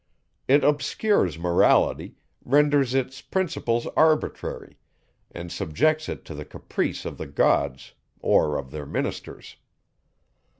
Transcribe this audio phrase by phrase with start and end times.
[0.47, 4.79] It obscures Morality, renders its principles arbitrary,
[5.29, 9.57] and subjects it to the caprice of the gods or of their ministers.